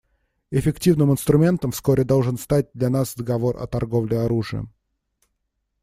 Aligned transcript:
Эффективным 0.49 1.11
инструментом 1.11 1.69
вскоре 1.71 2.03
должен 2.03 2.39
стать 2.39 2.69
для 2.73 2.89
нас 2.89 3.13
договор 3.13 3.61
о 3.61 3.67
торговле 3.67 4.17
оружием. 4.21 4.73